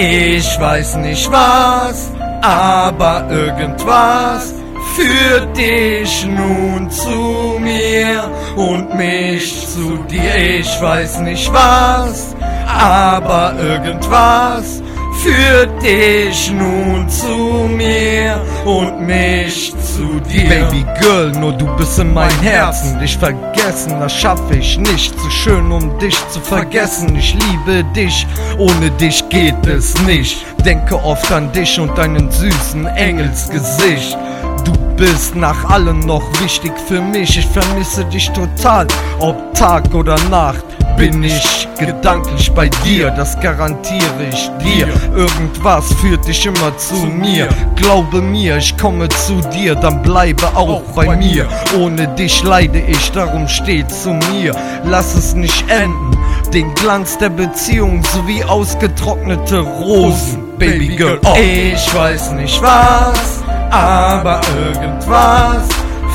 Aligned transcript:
Ich 0.00 0.60
weiß 0.60 0.94
nicht 0.98 1.28
was, 1.32 2.12
aber 2.40 3.26
irgendwas 3.28 4.54
führt 4.94 5.56
dich 5.56 6.24
nun 6.24 6.88
zu 6.88 7.58
mir 7.58 8.30
und 8.54 8.94
mich 8.94 9.66
zu 9.66 9.96
dir. 10.04 10.60
Ich 10.60 10.80
weiß 10.80 11.18
nicht 11.22 11.52
was, 11.52 12.36
aber 12.68 13.54
irgendwas 13.60 14.80
führt 15.18 15.82
dich 15.82 16.50
nun 16.52 17.08
zu 17.08 17.68
mir 17.76 18.40
und 18.64 19.00
mich 19.00 19.74
zu 19.80 20.20
dir. 20.20 20.48
Baby 20.48 20.84
Girl, 21.00 21.32
nur 21.32 21.52
du 21.52 21.66
bist 21.76 21.98
in 21.98 22.12
mein 22.12 22.38
Herzen. 22.40 22.98
Dich 23.00 23.16
vergessen, 23.16 23.98
das 24.00 24.14
schaffe 24.14 24.54
ich 24.54 24.78
nicht. 24.78 25.18
Zu 25.18 25.30
schön, 25.30 25.72
um 25.72 25.98
dich 25.98 26.16
zu 26.28 26.40
vergessen. 26.40 27.16
Ich 27.16 27.34
liebe 27.34 27.84
dich, 27.94 28.26
ohne 28.58 28.90
dich 28.92 29.28
geht 29.28 29.66
es 29.66 30.00
nicht. 30.02 30.44
Denke 30.64 31.02
oft 31.02 31.30
an 31.32 31.50
dich 31.52 31.78
und 31.80 31.96
deinen 31.98 32.30
süßen 32.30 32.86
Engelsgesicht. 32.86 34.16
Du 34.64 34.72
bist 34.96 35.34
nach 35.34 35.64
allem 35.64 36.00
noch 36.00 36.24
wichtig 36.42 36.72
für 36.86 37.00
mich. 37.00 37.38
Ich 37.38 37.46
vermisse 37.46 38.04
dich 38.04 38.30
total, 38.30 38.86
ob 39.18 39.54
Tag 39.54 39.92
oder 39.94 40.16
Nacht 40.30 40.64
bin 40.98 41.22
ich 41.22 41.68
gedanklich 41.78 42.50
bei 42.52 42.68
dir, 42.84 43.10
das 43.10 43.38
garantiere 43.40 44.26
ich 44.32 44.50
dir. 44.62 44.88
Irgendwas 45.14 45.92
führt 45.94 46.26
dich 46.26 46.44
immer 46.44 46.76
zu 46.76 46.96
mir. 47.06 47.48
Glaube 47.76 48.20
mir, 48.20 48.56
ich 48.56 48.76
komme 48.76 49.08
zu 49.08 49.40
dir, 49.52 49.76
dann 49.76 50.02
bleibe 50.02 50.48
auch 50.56 50.82
bei 50.96 51.16
mir. 51.16 51.46
Ohne 51.78 52.08
dich 52.08 52.42
leide 52.42 52.80
ich, 52.80 53.12
darum 53.12 53.46
steht 53.46 53.90
zu 53.92 54.10
mir. 54.10 54.54
Lass 54.84 55.14
es 55.14 55.34
nicht 55.34 55.64
enden. 55.70 56.18
Den 56.52 56.74
Glanz 56.74 57.16
der 57.18 57.30
Beziehung 57.30 58.02
sowie 58.02 58.42
ausgetrocknete 58.42 59.60
Rosen, 59.60 60.58
Baby 60.58 60.96
Girl. 60.96 61.20
Oh. 61.24 61.36
Ich 61.38 61.94
weiß 61.94 62.32
nicht 62.32 62.60
was, 62.60 63.42
aber 63.70 64.40
irgendwas 64.72 65.68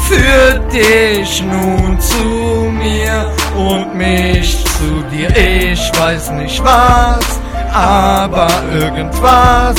führt 0.07 0.73
dich 0.73 1.41
nun 1.41 1.97
zu 2.01 2.25
mir 2.71 3.31
und 3.55 3.95
mich 3.95 4.63
zu 4.65 5.03
dir. 5.11 5.29
Ich 5.35 5.91
weiß 5.99 6.31
nicht 6.31 6.63
was, 6.63 7.39
aber 7.73 8.47
irgendwas 8.73 9.75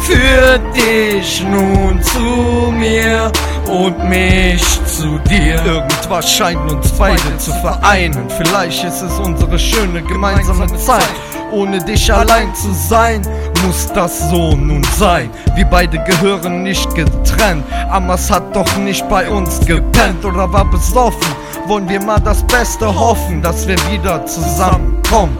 führt 0.00 0.76
dich 0.76 1.42
nun 1.44 2.02
zu 2.02 2.72
mir 2.72 3.30
und 3.66 4.08
mich 4.08 4.62
zu 4.86 5.18
dir. 5.28 5.62
Irgendwas 5.64 6.30
scheint 6.30 6.70
uns 6.70 6.90
beide 6.92 7.36
zu 7.38 7.52
vereinen. 7.60 8.28
Vielleicht 8.30 8.84
ist 8.84 9.02
es 9.02 9.18
unsere 9.18 9.58
schöne 9.58 10.02
gemeinsame 10.02 10.66
Zeit. 10.78 11.08
Ohne 11.50 11.82
dich 11.82 12.12
allein 12.12 12.54
zu 12.54 12.72
sein, 12.72 13.22
muss 13.64 13.86
das 13.92 14.30
so 14.30 14.54
nun 14.56 14.82
sein. 14.96 15.30
Wir 15.54 15.64
beide 15.64 15.98
gehören 16.04 16.62
nicht 16.62 16.94
getrennt. 16.94 17.64
Amas 17.90 18.30
hat 18.30 18.54
doch 18.54 18.76
nicht 18.78 19.08
bei 19.08 19.28
uns 19.28 19.60
gepennt 19.60 20.24
oder 20.24 20.52
war 20.52 20.64
besoffen. 20.64 21.32
Wollen 21.66 21.88
wir 21.88 22.02
mal 22.02 22.20
das 22.20 22.42
Beste 22.46 22.86
hoffen, 22.86 23.42
dass 23.42 23.66
wir 23.66 23.76
wieder 23.90 24.24
zusammenkommen. 24.26 25.36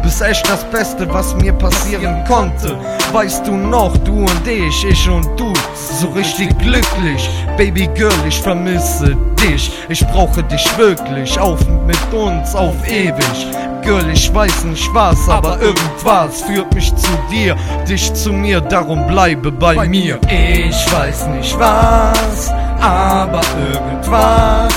Du 0.00 0.06
bist 0.06 0.22
echt 0.22 0.48
das 0.48 0.64
Beste, 0.70 1.06
was 1.12 1.34
mir 1.34 1.52
passieren 1.52 2.24
konnte. 2.26 2.74
Weißt 3.12 3.46
du 3.46 3.52
noch, 3.52 3.94
du 3.98 4.20
und 4.20 4.48
ich, 4.48 4.82
ich 4.86 5.08
und 5.10 5.28
du, 5.38 5.52
so 5.74 6.08
richtig 6.08 6.58
glücklich. 6.58 7.28
Baby 7.58 7.86
Girl, 7.94 8.10
ich 8.26 8.40
vermisse 8.40 9.14
dich. 9.38 9.70
Ich 9.90 10.06
brauche 10.06 10.42
dich 10.44 10.66
wirklich, 10.78 11.38
auf 11.38 11.60
mit 11.86 12.14
uns, 12.14 12.54
auf 12.54 12.74
ewig. 12.88 13.46
Girl, 13.82 14.08
ich 14.10 14.34
weiß 14.34 14.64
nicht 14.64 14.88
was, 14.94 15.28
aber 15.28 15.60
irgendwas 15.60 16.40
führt 16.42 16.74
mich 16.74 16.96
zu 16.96 17.10
dir, 17.30 17.54
dich 17.86 18.10
zu 18.14 18.32
mir, 18.32 18.62
darum 18.62 19.06
bleibe 19.06 19.52
bei 19.52 19.86
mir. 19.86 20.18
Ich 20.30 20.92
weiß 20.92 21.26
nicht 21.26 21.58
was, 21.58 22.50
aber 22.80 23.42
irgendwas 23.70 24.72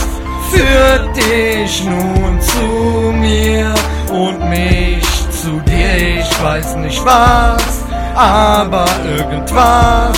führt 0.52 1.16
dich 1.16 1.86
nun 1.86 2.42
zu 2.42 3.14
mir 3.14 3.74
und 4.12 4.50
mich 4.50 5.03
zu 5.44 5.60
dir. 5.70 6.20
Ich 6.20 6.44
weiß 6.44 6.76
nicht 6.78 7.04
was, 7.04 7.84
aber 8.16 8.86
irgendwas 9.18 10.18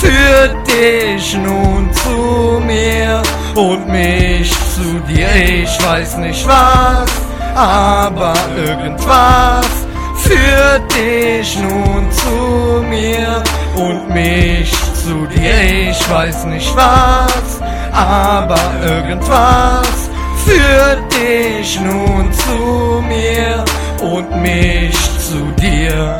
führt 0.00 0.56
dich 0.68 1.34
nun 1.34 1.90
zu 1.92 2.62
mir 2.64 3.20
und 3.56 3.88
mich 3.88 4.50
zu 4.74 5.00
dir. 5.08 5.28
Ich 5.64 5.84
weiß 5.84 6.18
nicht 6.18 6.46
was, 6.46 7.10
aber 7.56 8.34
irgendwas 8.56 9.66
führt 10.14 10.86
dich 10.94 11.58
nun 11.58 12.08
zu 12.12 12.84
mir 12.88 13.42
und 13.74 14.08
mich 14.08 14.70
zu 15.02 15.26
dir. 15.34 15.90
Ich 15.90 16.10
weiß 16.10 16.44
nicht 16.44 16.72
was, 16.76 17.60
aber 17.92 18.60
irgendwas 18.86 20.10
führt 20.44 21.12
dich 21.12 21.80
nun 21.80 22.32
zu 22.32 22.54
mir 22.54 22.89
und 24.20 24.42
mich 24.42 24.94
zu 25.18 25.50
dir. 25.60 26.19